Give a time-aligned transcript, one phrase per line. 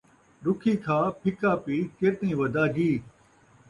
[0.45, 2.89] رُکھی کھا، پھکا پی، چر تئیں ودا جی